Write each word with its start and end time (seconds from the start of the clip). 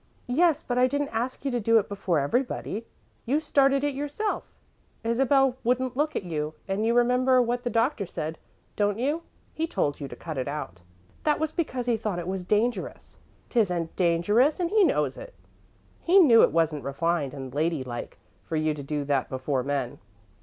"Yes, 0.25 0.63
but 0.63 0.79
I 0.79 0.87
didn't 0.87 1.09
ask 1.09 1.45
you 1.45 1.51
to 1.51 1.59
do 1.59 1.77
it 1.77 1.87
before 1.87 2.17
everybody. 2.17 2.87
You 3.27 3.39
started 3.39 3.83
it 3.83 3.93
yourself. 3.93 4.51
Isabel 5.03 5.57
wouldn't 5.63 5.95
look 5.95 6.15
at 6.15 6.23
you, 6.23 6.55
and 6.67 6.83
you 6.87 6.95
remember 6.95 7.39
what 7.39 7.61
the 7.63 7.69
Doctor 7.69 8.07
said, 8.07 8.39
don't 8.75 8.97
you? 8.97 9.21
He 9.53 9.67
told 9.67 9.99
you 9.99 10.07
to 10.07 10.15
cut 10.15 10.39
it 10.39 10.47
out." 10.47 10.79
"That 11.23 11.39
was 11.39 11.51
because 11.51 11.85
he 11.85 11.97
thought 11.97 12.17
it 12.17 12.27
was 12.27 12.43
dangerous." 12.43 13.17
"'Tisn't 13.51 13.95
dangerous, 13.95 14.59
and 14.59 14.71
he 14.71 14.83
knows 14.83 15.17
it. 15.17 15.35
He 15.99 16.17
knew 16.17 16.41
it 16.41 16.51
wasn't 16.51 16.83
refined 16.83 17.35
and 17.35 17.53
lady 17.53 17.83
like 17.83 18.17
for 18.43 18.55
you 18.55 18.73
to 18.73 18.81
do 18.81 19.03
that 19.03 19.29
before 19.29 19.61
men." 19.61 19.99